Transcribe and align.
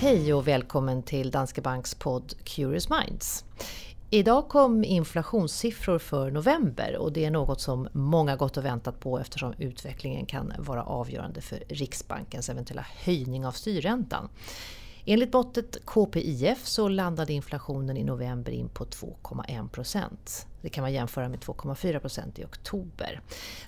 Hej 0.00 0.34
och 0.34 0.48
välkommen 0.48 1.02
till 1.02 1.30
Danske 1.30 1.60
Banks 1.60 1.94
podd 1.94 2.34
Curious 2.44 2.88
Minds. 2.90 3.44
Idag 4.10 4.48
kom 4.48 4.84
inflationssiffror 4.84 5.98
för 5.98 6.30
november 6.30 6.96
och 6.96 7.12
det 7.12 7.24
är 7.24 7.30
något 7.30 7.60
som 7.60 7.88
många 7.92 8.36
gått 8.36 8.56
och 8.56 8.64
väntat 8.64 9.00
på 9.00 9.18
eftersom 9.18 9.54
utvecklingen 9.58 10.26
kan 10.26 10.52
vara 10.58 10.82
avgörande 10.82 11.40
för 11.40 11.62
Riksbankens 11.68 12.48
eventuella 12.48 12.86
höjning 13.04 13.46
av 13.46 13.52
styrräntan. 13.52 14.28
Enligt 15.12 15.32
måttet 15.32 15.86
KPIF 15.86 16.66
så 16.66 16.88
landade 16.88 17.32
inflationen 17.32 17.96
i 17.96 18.04
november 18.04 18.52
in 18.52 18.68
på 18.68 18.84
2,1 18.84 19.68
procent. 19.68 20.46
Det 20.62 20.68
kan 20.68 20.82
man 20.82 20.92
jämföra 20.92 21.28
med 21.28 21.38
2,4 21.38 21.98
procent 21.98 22.38
i 22.38 22.44
oktober. 22.44 23.20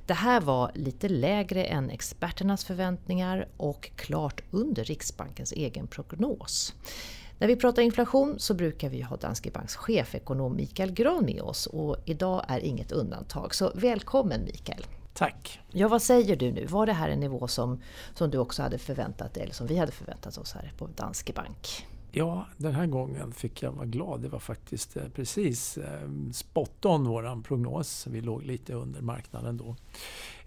Det 0.07 0.15
här 0.15 0.41
var 0.41 0.71
lite 0.75 1.09
lägre 1.09 1.65
än 1.65 1.91
experternas 1.91 2.65
förväntningar 2.65 3.49
och 3.57 3.91
klart 3.97 4.43
under 4.51 4.85
Riksbankens 4.85 5.53
egen 5.53 5.87
prognos. 5.87 6.75
När 7.39 7.49
vi 7.49 7.57
pratar 7.57 7.83
inflation 7.83 8.39
så 8.39 8.55
brukar 8.55 8.89
vi 8.89 9.03
ha 9.03 9.17
Danske 9.17 9.51
Banks 9.51 9.77
chefekonom 9.77 10.57
Mikael 10.57 10.93
Gran 10.93 11.25
med 11.25 11.43
oss 11.43 11.67
och 11.67 11.97
idag 12.05 12.45
är 12.49 12.61
inget 12.61 12.93
undantag. 12.93 13.55
Så 13.55 13.73
välkommen 13.75 14.45
Mikael! 14.45 14.85
Tack! 15.15 15.61
Ja, 15.71 15.89
vad 15.89 16.03
säger 16.03 16.37
du 16.37 16.53
nu? 16.53 16.67
Var 16.67 16.87
det 16.87 16.93
här 16.93 17.09
en 17.09 17.21
nivå 17.21 17.49
som, 17.49 17.81
som 18.15 18.31
du 18.31 18.39
också 18.39 18.63
hade 18.63 18.79
förväntat 18.79 19.35
dig, 19.35 19.43
eller 19.43 19.55
som 19.55 19.67
vi 19.67 19.77
hade 19.77 19.93
förväntat 19.93 20.39
oss 20.39 20.53
här 20.53 20.73
på 20.79 20.87
Danske 20.97 21.33
Bank? 21.33 21.87
Ja, 22.15 22.47
den 22.57 22.75
här 22.75 22.87
gången 22.87 23.33
fick 23.33 23.63
jag 23.63 23.73
vara 23.73 23.87
glad. 23.87 24.21
Det 24.21 24.29
var 24.29 24.39
faktiskt 24.39 24.97
eh, 24.97 25.03
precis 25.15 25.79
eh, 25.79 26.09
spot 26.33 26.85
on 26.85 27.05
våran 27.05 27.43
prognos. 27.43 28.07
Vi 28.07 28.21
låg 28.21 28.43
lite 28.43 28.75
under 28.75 29.01
marknaden 29.01 29.57
då. 29.57 29.77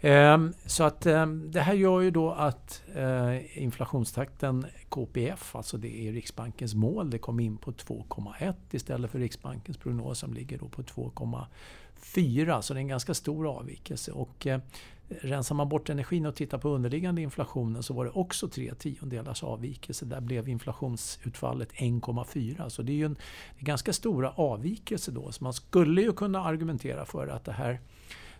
Ehm, 0.05 0.54
så 0.66 0.84
att 0.84 1.05
ehm, 1.05 1.52
det 1.52 1.62
här 1.62 1.73
gör 1.73 2.02
ju 2.02 2.12
då 2.12 2.32
att 2.32 2.84
eh, 2.95 3.64
inflationstakten 3.64 4.66
KPF, 4.89 5.56
alltså 5.56 5.78
det 5.78 6.08
är 6.08 6.12
Riksbankens 6.12 6.75
mål, 6.75 7.09
det 7.09 7.17
kom 7.17 7.39
in 7.39 7.58
på 7.58 7.72
2,1 7.72 8.53
istället 8.72 9.12
för 9.12 9.20
Riksbankens 9.20 9.78
prognos 9.78 10.20
som 10.20 10.34
ligger 10.34 10.58
då 10.58 10.70
på 10.70 10.81
2,4. 10.81 12.62
Så 12.62 12.73
det 12.73 12.78
är 12.78 12.81
en 12.81 12.88
ganska 12.88 13.14
stor 13.14 13.47
avvikelse. 13.47 14.12
Och 14.12 14.47
eh, 14.47 14.59
Rensar 15.08 15.56
man 15.56 15.70
bort 15.70 15.89
energin 15.89 16.25
och 16.25 16.36
tittar 16.36 16.58
på 16.58 16.69
underliggande 16.69 17.22
inflationen 17.22 17.84
så 17.84 17.94
var 17.94 18.06
det 18.06 18.12
också 18.12 18.47
tre 18.47 18.75
tiondelars 18.75 19.44
avvikelse. 19.44 20.06
Där 20.06 20.22
blev 20.22 20.50
inflationsutfallet 20.50 21.72
1,4. 21.72 22.69
Så 22.69 22.81
det 22.81 22.92
är 22.92 22.95
ju 22.95 23.06
en, 23.06 23.17
ganska 23.59 23.94
stora 23.94 24.31
avvikelser 24.31 25.12
då. 25.12 25.31
Så 25.31 25.44
man 25.44 25.53
skulle 25.53 26.02
ju 26.02 26.14
kunna 26.14 26.44
argumentera 26.44 27.06
för 27.06 27.28
att 27.28 27.45
det 27.45 27.52
här 27.52 27.80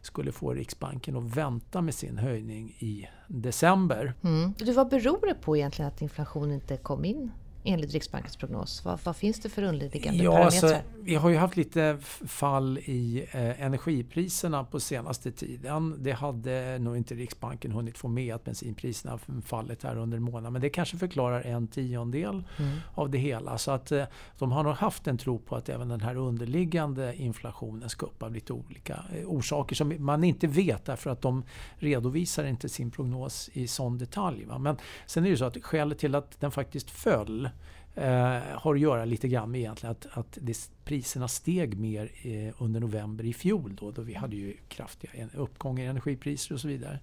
skulle 0.06 0.32
få 0.32 0.54
Riksbanken 0.54 1.16
att 1.16 1.38
vänta 1.38 1.82
med 1.82 1.94
sin 1.94 2.18
höjning 2.18 2.70
i 2.80 3.08
december. 3.28 4.14
Mm. 4.22 4.54
Du, 4.58 4.72
vad 4.72 4.90
beror 4.90 5.28
det 5.28 5.34
på 5.34 5.58
egentligen 5.58 5.92
att 5.92 6.02
inflationen 6.02 6.52
inte 6.52 6.78
kom 6.78 7.06
in 7.06 7.32
enligt 7.66 7.94
Riksbankens 7.94 8.38
prognos? 8.38 8.86
Vad, 8.86 9.00
vad 9.04 9.16
finns 9.16 9.40
det 9.40 9.50
för 9.50 9.64
underliggande 9.64 10.24
ja, 10.24 10.32
parametrar? 10.32 10.70
Alltså, 10.70 10.82
vi 11.02 11.16
har 11.16 11.30
ju 11.30 11.38
haft 11.38 11.58
lite 11.58 11.98
fall 12.28 12.78
i 12.78 13.28
eh, 13.32 13.62
energipriserna 13.62 14.64
på 14.64 14.80
senaste 14.80 15.32
tiden. 15.32 15.96
Det 16.00 16.12
hade 16.12 16.80
nog 16.80 16.98
inte 16.98 17.16
Riksbanken 17.16 17.72
hunnit 17.72 17.98
få 17.98 18.08
med 18.08 18.36
att 18.36 18.44
bensinpriserna 18.44 19.20
fallit 19.46 19.84
här 19.84 19.98
under 19.98 20.18
en 20.18 20.24
månad. 20.24 20.54
Men 20.54 20.62
det 20.62 20.70
kanske 20.70 20.98
förklarar 20.98 21.42
en 21.42 21.68
tiondel 21.68 22.44
mm. 22.58 22.78
av 22.96 23.10
det 23.10 23.18
hela. 23.18 23.58
Så 23.58 23.72
att 23.72 23.92
eh, 23.92 24.04
de 24.38 24.52
har 24.52 24.64
nog 24.64 24.74
haft 24.74 25.08
en 25.08 25.18
tro 25.18 25.40
på 25.40 25.56
att 25.56 25.70
även 25.70 25.90
den 25.90 26.02
här 26.02 26.16
underliggande 26.16 27.16
inflationen 27.16 27.90
ska 27.90 28.06
upp 28.06 28.24
av 28.24 28.34
lite 28.34 28.54
olika 28.54 29.00
eh, 29.14 29.26
orsaker 29.26 29.76
som 29.76 29.96
man 30.00 30.24
inte 30.24 30.48
vet 30.48 30.86
därför 30.86 31.10
att 31.10 31.22
de 31.22 31.44
redovisar 31.78 32.46
inte 32.46 32.70
sin 32.70 32.92
prognos 32.92 33.50
i 33.54 33.68
sån 33.68 33.98
detalj. 33.98 34.46
Va? 34.46 34.58
Men 34.58 34.78
sen 35.06 35.26
är 35.26 35.30
det 35.30 35.38
så 35.38 35.46
att 35.46 35.64
skälet 35.64 36.00
till 36.00 36.16
att 36.16 36.40
den 36.40 36.52
faktiskt 36.52 36.92
föll 36.92 37.50
eh, 37.96 38.40
har 38.54 38.76
att 38.76 38.82
göra 38.82 39.06
lite 39.06 39.28
grann 39.28 39.52
med 39.52 39.60
egentligen 39.60 39.92
att, 39.92 40.18
att 40.18 40.38
det, 40.42 40.70
priserna 40.86 41.28
steg 41.28 41.78
mer 41.78 42.12
eh, 42.24 42.54
under 42.58 42.80
november 42.80 43.24
i 43.24 43.34
fjol 43.34 43.76
då, 43.76 43.92
då 43.92 44.02
vi 44.02 44.14
hade 44.14 44.36
ju 44.36 44.58
kraftiga 44.68 45.12
uppgång 45.34 45.80
i 45.80 45.86
energipriser 45.86 46.54
och 46.54 46.62
så 46.62 46.68
vidare. 46.68 47.00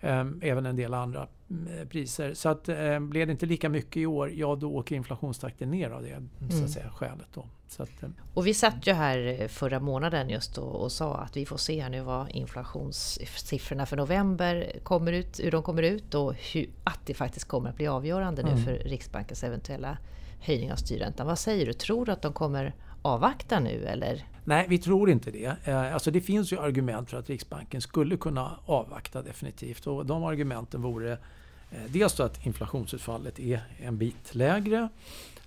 Eh, 0.00 0.26
även 0.42 0.66
en 0.66 0.76
del 0.76 0.94
andra 0.94 1.28
eh, 1.50 1.88
priser. 1.88 2.34
Så 2.34 2.48
att, 2.48 2.68
eh, 2.68 3.00
blev 3.00 3.26
det 3.26 3.30
inte 3.30 3.46
lika 3.46 3.68
mycket 3.68 3.96
i 3.96 4.06
år, 4.06 4.30
ja 4.30 4.56
då 4.56 4.74
åker 4.74 4.96
inflationstakten 4.96 5.70
ner 5.70 5.90
av 5.90 6.02
det 6.02 6.10
mm. 6.10 6.30
så 6.38 6.44
att 6.44 6.52
mm. 6.52 6.68
säga, 6.68 6.90
skälet. 6.90 7.28
Då. 7.34 7.46
Att, 7.78 8.02
eh, 8.02 8.08
och 8.34 8.46
vi 8.46 8.54
satt 8.54 8.86
ju 8.86 8.92
här 8.92 9.48
förra 9.48 9.80
månaden 9.80 10.28
just 10.28 10.58
och, 10.58 10.82
och 10.82 10.92
sa 10.92 11.16
att 11.16 11.36
vi 11.36 11.46
får 11.46 11.56
se 11.56 11.82
här 11.82 11.90
nu 11.90 12.00
vad 12.00 12.30
inflationssiffrorna 12.30 13.86
för 13.86 13.96
november 13.96 14.72
kommer 14.82 15.12
ut, 15.12 15.40
hur 15.40 15.50
de 15.50 15.62
kommer 15.62 15.82
ut 15.82 16.14
och 16.14 16.34
hur, 16.34 16.70
att 16.84 17.00
det 17.06 17.14
faktiskt 17.14 17.48
kommer 17.48 17.70
att 17.70 17.76
bli 17.76 17.86
avgörande 17.86 18.42
nu 18.42 18.50
mm. 18.50 18.64
för 18.64 18.72
Riksbankens 18.72 19.44
eventuella 19.44 19.98
höjning 20.40 20.72
av 20.72 20.76
styrräntan. 20.76 21.26
Vad 21.26 21.38
säger 21.38 21.66
du? 21.66 21.72
Tror 21.72 22.06
du 22.06 22.12
att 22.12 22.22
de 22.22 22.32
kommer 22.32 22.74
avvakta 23.02 23.60
nu 23.60 23.84
eller? 23.84 24.26
Nej, 24.44 24.66
vi 24.68 24.78
tror 24.78 25.10
inte 25.10 25.30
det. 25.30 25.56
Eh, 25.64 25.94
alltså 25.94 26.10
det 26.10 26.20
finns 26.20 26.52
ju 26.52 26.58
argument 26.58 27.10
för 27.10 27.16
att 27.16 27.28
Riksbanken 27.28 27.80
skulle 27.80 28.16
kunna 28.16 28.58
avvakta 28.66 29.22
definitivt. 29.22 29.86
Och 29.86 30.06
de 30.06 30.24
argumenten 30.24 30.82
vore 30.82 31.12
eh, 31.12 31.78
dels 31.88 32.20
att 32.20 32.46
inflationsutfallet 32.46 33.38
är 33.38 33.60
en 33.78 33.98
bit 33.98 34.34
lägre. 34.34 34.88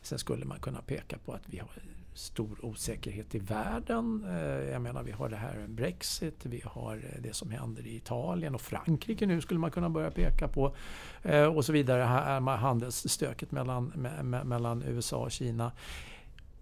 Sen 0.02 0.20
skulle 0.20 0.46
man 0.46 0.60
kunna 0.60 0.82
peka 0.82 1.18
på 1.26 1.34
att 1.34 1.44
vi 1.46 1.60
har 1.60 1.70
stor 2.18 2.66
osäkerhet 2.66 3.36
i 3.36 3.40
världen. 3.40 4.26
Eh, 4.30 4.70
jag 4.72 4.82
menar 4.82 5.04
vi 5.04 5.12
har 5.12 5.30
det 5.30 5.36
här 5.36 5.66
Brexit, 5.68 6.46
vi 6.46 6.62
har 6.66 6.96
eh, 6.96 7.22
det 7.22 7.36
som 7.36 7.52
händer 7.52 7.88
i 7.88 7.96
Italien 7.96 8.56
och 8.56 8.62
Frankrike 8.62 9.26
nu 9.26 9.42
skulle 9.42 9.60
man 9.60 9.72
kunna 9.72 9.90
börja 9.90 10.12
peka 10.12 10.48
på. 10.48 10.76
Eh, 11.24 11.46
och 11.46 11.66
så 11.66 11.74
vidare, 11.74 12.02
handelsstöket 12.50 13.52
mellan, 13.52 14.08
mellan 14.44 14.84
USA 14.84 15.18
och 15.18 15.32
Kina. 15.32 15.72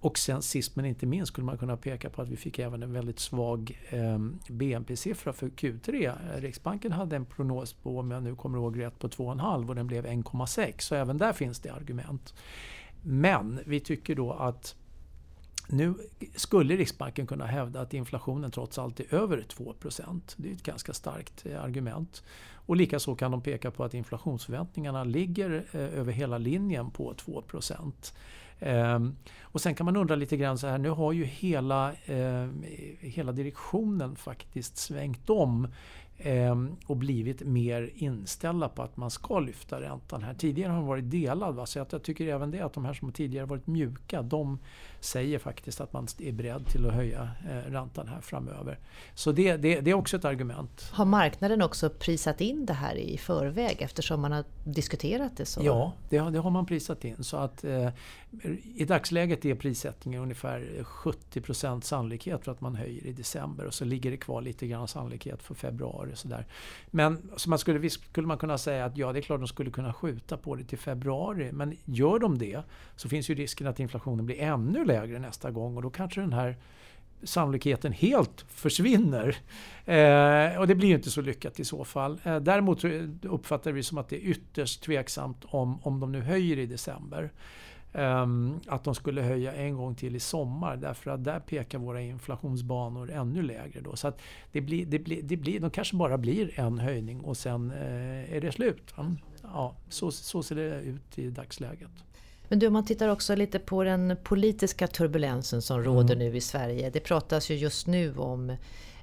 Och 0.06 0.18
sen 0.18 0.42
sist 0.42 0.76
men 0.76 0.86
inte 0.86 1.06
minst 1.06 1.32
skulle 1.32 1.46
man 1.46 1.58
kunna 1.58 1.78
peka 1.78 2.10
på 2.10 2.22
att 2.22 2.30
vi 2.30 2.36
fick 2.36 2.60
även 2.60 2.84
en 2.84 2.94
väldigt 2.94 3.20
svag 3.20 3.80
ehm, 3.90 4.40
eh, 4.48 4.56
BNP-siffra 4.56 5.34
för 5.34 5.48
Q3. 5.48 6.16
Riksbanken 6.36 6.92
hade 6.92 7.16
en 7.16 7.26
prognos 7.26 7.74
på, 7.74 8.00
om 8.00 8.12
jag 8.12 8.24
nu 8.24 8.36
kommer 8.36 8.58
ihåg 8.58 8.80
rätt, 8.80 9.00
på 9.00 9.08
2,5 9.08 9.70
och 9.70 9.76
den 9.76 9.88
blev 9.88 10.06
1,6. 10.06 10.80
Så 10.80 10.96
även 10.96 11.18
där 11.18 11.34
finns 11.34 11.60
det 11.60 11.70
argument. 11.70 12.34
Men 13.02 13.60
vi 13.66 13.80
tycker 13.80 14.16
då 14.16 14.34
att 14.34 14.76
nu 15.68 15.94
skulle 16.36 16.76
Riksbanken 16.76 17.28
kunna 17.28 17.46
hävda 17.46 17.82
att 17.82 17.94
inflationen 17.94 18.52
trots 18.52 18.78
allt 18.78 19.00
är 19.00 19.14
över 19.14 19.42
2% 19.42 20.22
Det 20.38 20.50
är 20.50 20.54
ett 20.54 20.64
ganska 20.64 20.94
starkt 20.94 21.46
eh, 21.46 21.64
argument. 21.64 22.24
Och 22.54 22.76
likaså 22.76 23.16
kan 23.16 23.32
de 23.32 23.42
peka 23.42 23.72
på 23.72 23.84
att 23.84 23.94
inflationsförväntningarna 23.94 25.04
ligger 25.04 25.66
eh, 25.72 26.00
över 26.00 26.14
hela 26.14 26.38
linjen 26.38 26.92
på 26.92 27.14
2% 27.14 27.92
ehm, 28.60 29.16
och 29.42 29.62
sen 29.62 29.76
kan 29.76 29.86
man 29.86 29.96
undra 29.96 30.16
lite 30.16 30.38
grann 30.38 30.58
så 30.58 30.68
här, 30.68 30.78
nu 30.78 30.90
har 30.90 31.12
ju 31.12 31.26
hela, 31.26 31.94
eh, 31.94 32.50
hela 33.00 33.32
direktionen 33.32 34.16
faktiskt 34.16 34.78
svängt 34.78 35.30
om 35.30 35.68
och 36.86 36.98
blivit 36.98 37.42
mer 37.42 37.90
inställda 37.96 38.70
på 38.70 38.84
att 38.84 38.98
man 38.98 39.12
ska 39.12 39.40
lyfta 39.40 39.82
räntan 39.82 40.24
här. 40.24 40.34
Tidigare 40.34 40.70
har 40.70 40.78
den 40.78 40.88
varit 40.88 41.12
delad. 41.12 41.56
Va? 41.56 41.66
Så 41.66 41.80
jag 41.80 42.04
tycker 42.04 42.28
även 42.28 42.52
det 42.52 42.62
att 42.62 42.74
de 42.74 42.86
här 42.86 42.94
som 42.94 43.12
tidigare 43.12 43.46
varit 43.46 43.68
mjuka, 43.68 44.22
de 44.22 44.60
säger 45.00 45.40
faktiskt 45.40 45.82
att 45.82 45.94
man 45.94 46.08
är 46.20 46.32
beredd 46.32 46.68
till 46.68 46.86
att 46.86 46.94
höja 46.94 47.30
eh, 47.50 47.72
räntan 47.72 48.08
här 48.08 48.22
framöver. 48.22 48.80
Så 49.16 49.32
det, 49.32 49.58
det, 49.58 49.82
det, 49.82 49.92
är 49.92 49.94
också 49.94 50.18
ett 50.18 50.26
argument. 50.26 50.90
Har 50.92 51.06
marknaden 51.06 51.62
också 51.62 51.90
prisat 51.90 52.42
in 52.42 52.66
det 52.66 52.74
här 52.74 52.96
i 52.96 53.18
förväg 53.18 53.82
eftersom 53.82 54.22
man 54.22 54.32
har 54.32 54.44
diskuterat 54.64 55.38
det 55.38 55.46
så? 55.46 55.62
Ja, 55.64 55.94
det, 56.10 56.20
det 56.20 56.40
har 56.40 56.52
man 56.52 56.66
prisat 56.66 57.06
in. 57.06 57.24
Så 57.24 57.38
att 57.38 57.64
eh, 57.64 57.90
i 58.76 58.86
dagsläget 58.86 59.46
är 59.46 59.56
prissättningen 59.56 60.22
ungefär 60.22 60.84
70% 60.84 61.82
sannolikhet 61.82 62.44
för 62.44 62.52
att 62.52 62.62
man 62.62 62.76
höjer 62.76 63.06
i 63.06 63.12
december 63.12 63.66
och 63.66 63.74
så 63.74 63.86
ligger 63.86 64.12
det 64.12 64.18
kvar 64.18 64.42
lite 64.42 64.68
grann 64.68 64.88
sannolikhet 64.88 65.44
för 65.44 65.56
februari 65.56 66.05
februari. 66.06 66.16
Så 66.16 66.28
där. 66.28 66.46
Men 66.92 67.30
så 67.36 67.50
man 67.50 67.60
skulle, 67.60 67.80
visst 67.80 68.04
skulle 68.10 68.28
man 68.28 68.38
kunna 68.38 68.58
säga 68.58 68.86
att 68.86 68.98
ja, 68.98 69.14
det 69.14 69.20
är 69.20 69.22
klart 69.22 69.40
de 69.40 69.48
skulle 69.48 69.72
kunna 69.72 69.94
skjuta 69.94 70.38
på 70.38 70.56
det 70.56 70.64
till 70.64 70.78
februari. 70.78 71.52
Men 71.52 71.78
gör 71.86 72.20
de 72.20 72.38
det 72.38 72.62
så 72.96 73.10
finns 73.10 73.30
ju 73.30 73.36
risken 73.36 73.68
att 73.68 73.80
inflationen 73.80 74.26
blir 74.26 74.40
ännu 74.40 74.86
lägre 74.86 75.20
nästa 75.20 75.52
gång 75.52 75.76
och 75.76 75.82
då 75.82 75.90
kanske 75.90 76.22
den 76.22 76.34
här 76.34 76.58
sannolikheten 77.24 77.92
helt 77.92 78.46
försvinner. 78.48 79.38
Eh, 79.86 80.60
och 80.60 80.68
det 80.68 80.76
blir 80.76 80.88
ju 80.88 80.96
inte 80.96 81.12
så 81.12 81.22
lyckat 81.22 81.60
i 81.60 81.66
så 81.66 81.84
fall. 81.84 82.20
Eh, 82.24 82.40
däremot 82.40 82.84
uppfattar 83.24 83.72
vi 83.72 83.84
som 83.84 83.98
att 83.98 84.10
det 84.10 84.16
är 84.16 84.30
ytterst 84.30 84.84
tveksamt 84.84 85.46
om, 85.46 85.80
om 85.84 86.00
de 86.00 86.12
nu 86.12 86.22
höjer 86.22 86.58
i 86.58 86.66
december. 86.66 87.32
Um, 87.98 88.60
att 88.68 88.84
de 88.84 88.96
skulle 88.96 89.22
höja 89.22 89.54
en 89.54 89.76
gång 89.76 89.96
till 89.96 90.16
i 90.16 90.20
sommar 90.20 90.78
därför 90.78 91.12
att 91.12 91.24
där 91.24 91.40
pekar 91.40 91.80
våra 91.80 92.02
inflationsbanor 92.02 93.12
ännu 93.12 93.42
lägre. 93.42 93.82
Då. 93.82 93.96
Så 93.96 94.08
att 94.08 94.22
det 94.52 94.62
blir, 94.62 94.86
det 94.86 95.00
blir, 95.00 95.22
det 95.22 95.38
blir, 95.38 95.60
de 95.60 95.70
kanske 95.70 95.96
bara 95.96 96.18
blir 96.18 96.60
en 96.60 96.80
höjning 96.80 97.22
och 97.22 97.38
sen 97.38 97.72
uh, 97.72 98.36
är 98.36 98.42
det 98.42 98.52
slut. 98.52 98.94
Ja, 99.44 99.76
så, 99.90 100.12
så 100.12 100.44
ser 100.44 100.56
det 100.56 100.82
ut 100.82 101.20
i 101.20 101.30
dagsläget. 101.30 101.92
Men 102.48 102.60
du, 102.60 102.68
om 102.68 102.74
man 102.74 102.86
tittar 102.86 103.10
också 103.10 103.36
lite 103.36 103.60
på 103.60 103.84
den 103.84 104.18
politiska 104.24 104.88
turbulensen 104.88 105.62
som 105.62 105.84
råder 105.84 106.16
mm. 106.16 106.28
nu 106.28 106.38
i 106.38 106.42
Sverige. 106.42 106.90
Det 106.90 107.00
pratas 107.00 107.52
ju 107.52 107.56
just 107.56 107.88
nu 107.88 108.18
om 108.18 108.56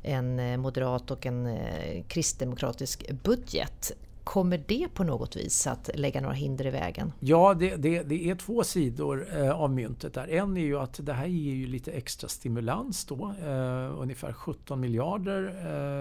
en 0.02 0.38
eh, 0.38 0.56
moderat 0.56 1.10
och 1.10 1.26
en 1.26 1.46
eh, 1.46 2.02
kristdemokratisk 2.08 3.10
budget. 3.22 3.92
Kommer 4.24 4.64
det 4.66 4.88
på 4.94 5.04
något 5.04 5.36
vis 5.36 5.66
att 5.66 5.90
lägga 5.94 6.20
några 6.20 6.34
hinder 6.34 6.66
i 6.66 6.70
vägen? 6.70 7.12
Ja, 7.20 7.54
det, 7.54 7.76
det, 7.76 8.02
det 8.02 8.30
är 8.30 8.34
två 8.34 8.64
sidor 8.64 9.26
eh, 9.36 9.50
av 9.50 9.70
myntet 9.70 10.14
där. 10.14 10.28
En 10.28 10.56
är 10.56 10.60
ju 10.60 10.78
att 10.78 11.06
det 11.06 11.12
här 11.12 11.26
ger 11.26 11.54
ju 11.54 11.66
lite 11.66 11.92
extra 11.92 12.28
stimulans 12.28 13.04
då. 13.04 13.34
Eh, 13.46 14.00
ungefär 14.00 14.32
17 14.32 14.80
miljarder 14.80 15.44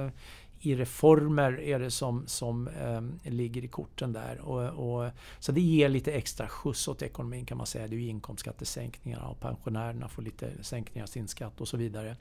eh, 0.06 0.12
i 0.61 0.75
reformer 0.75 1.59
är 1.59 1.79
det 1.79 1.91
som, 1.91 2.23
som 2.27 2.67
eh, 2.67 3.31
ligger 3.31 3.63
i 3.63 3.67
korten 3.67 4.13
där. 4.13 4.39
Och, 4.39 5.03
och, 5.03 5.11
så 5.39 5.51
det 5.51 5.61
ger 5.61 5.89
lite 5.89 6.11
extra 6.11 6.47
skjuts 6.47 6.87
åt 6.87 7.01
ekonomin 7.01 7.45
kan 7.45 7.57
man 7.57 7.67
säga. 7.67 7.87
Det 7.87 7.95
är 7.95 7.99
ju 7.99 8.07
inkomstskattesänkningar 8.07 9.27
och 9.29 9.39
pensionärerna 9.39 10.07
får 10.07 10.21
lite 10.21 10.63
sänkningar 10.63 11.03
av 11.03 11.07
sin 11.07 11.27
skatt 11.27 11.61
och 11.61 11.67
så 11.67 11.77
vidare. 11.77 12.15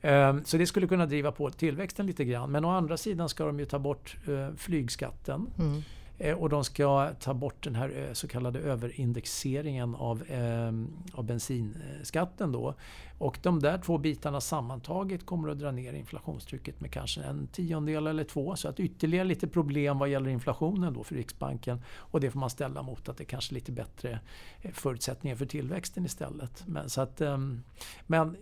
Eh, 0.00 0.36
så 0.44 0.56
det 0.56 0.66
skulle 0.66 0.86
kunna 0.86 1.06
driva 1.06 1.32
på 1.32 1.50
tillväxten 1.50 2.06
lite 2.06 2.24
grann. 2.24 2.50
Men 2.50 2.64
å 2.64 2.70
andra 2.70 2.96
sidan 2.96 3.28
ska 3.28 3.46
de 3.46 3.58
ju 3.58 3.66
ta 3.66 3.78
bort 3.78 4.16
eh, 4.28 4.56
flygskatten. 4.56 5.50
Mm. 5.58 5.82
Eh, 6.18 6.36
och 6.36 6.48
de 6.48 6.64
ska 6.64 7.12
ta 7.20 7.34
bort 7.34 7.64
den 7.64 7.74
här 7.74 8.06
eh, 8.08 8.12
så 8.12 8.28
kallade 8.28 8.58
överindexeringen 8.58 9.94
av, 9.94 10.22
eh, 10.22 10.72
av 11.12 11.24
bensinskatten. 11.24 12.52
Då. 12.52 12.74
Och 13.18 13.38
de 13.42 13.60
där 13.60 13.78
två 13.78 13.98
bitarna 13.98 14.40
sammantaget 14.40 15.26
kommer 15.26 15.48
att 15.48 15.58
dra 15.58 15.70
ner 15.70 15.92
inflationstrycket 15.92 16.80
med 16.80 16.92
kanske 16.92 17.22
en 17.22 17.46
tiondel 17.46 18.06
eller 18.06 18.24
två. 18.24 18.56
Så 18.56 18.68
att 18.68 18.80
ytterligare 18.80 19.24
lite 19.24 19.48
problem 19.48 19.98
vad 19.98 20.08
gäller 20.08 20.30
inflationen 20.30 20.94
då 20.94 21.04
för 21.04 21.14
Riksbanken. 21.14 21.82
Och 21.96 22.20
det 22.20 22.30
får 22.30 22.40
man 22.40 22.50
ställa 22.50 22.82
mot 22.82 23.08
att 23.08 23.16
det 23.16 23.24
kanske 23.24 23.52
är 23.52 23.54
lite 23.54 23.72
bättre 23.72 24.20
eh, 24.62 24.72
förutsättningar 24.72 25.36
för 25.36 25.46
tillväxten 25.46 26.04
istället. 26.04 26.62
Men, 26.66 26.90
så 26.90 27.00
att, 27.00 27.20
ehm, 27.20 27.62
men 28.06 28.36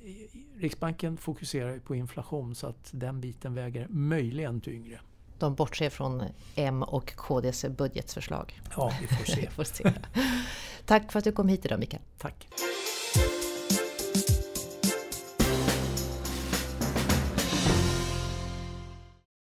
Riksbanken 0.57 1.17
fokuserar 1.17 1.79
på 1.79 1.95
inflation 1.95 2.55
så 2.55 2.67
att 2.67 2.91
den 2.93 3.21
biten 3.21 3.55
väger 3.55 3.87
möjligen 3.89 4.61
tyngre 4.61 5.01
de 5.43 5.55
bortser 5.55 5.91
från 5.91 6.25
M 6.55 6.83
och 6.83 7.17
KDs 7.17 7.65
budgetförslag. 7.65 8.61
Ja, 8.77 8.93
vi 9.01 9.07
får 9.07 9.25
se. 9.25 9.51
får 9.57 9.65
se. 9.65 9.93
Tack 10.87 11.13
för 11.13 11.19
att 11.19 11.25
du 11.25 11.33
kom 11.33 11.49
hit 11.49 11.65
idag 11.65 11.79
Mikael. 11.79 12.03
Tack. 12.19 12.49